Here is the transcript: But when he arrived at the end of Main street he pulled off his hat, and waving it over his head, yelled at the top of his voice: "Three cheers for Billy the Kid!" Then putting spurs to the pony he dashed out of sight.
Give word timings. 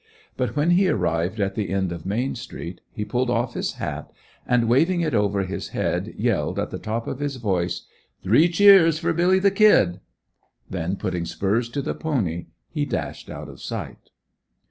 But 0.35 0.55
when 0.55 0.71
he 0.71 0.89
arrived 0.89 1.39
at 1.39 1.53
the 1.53 1.69
end 1.69 1.91
of 1.91 2.07
Main 2.07 2.33
street 2.33 2.81
he 2.91 3.05
pulled 3.05 3.29
off 3.29 3.53
his 3.53 3.73
hat, 3.73 4.09
and 4.47 4.67
waving 4.67 5.01
it 5.01 5.13
over 5.13 5.43
his 5.43 5.67
head, 5.77 6.15
yelled 6.17 6.57
at 6.57 6.71
the 6.71 6.79
top 6.79 7.05
of 7.05 7.19
his 7.19 7.35
voice: 7.35 7.85
"Three 8.23 8.49
cheers 8.49 8.97
for 8.97 9.13
Billy 9.13 9.37
the 9.37 9.51
Kid!" 9.51 9.99
Then 10.67 10.95
putting 10.95 11.25
spurs 11.25 11.69
to 11.69 11.83
the 11.83 11.93
pony 11.93 12.47
he 12.71 12.83
dashed 12.83 13.29
out 13.29 13.47
of 13.47 13.61
sight. 13.61 14.09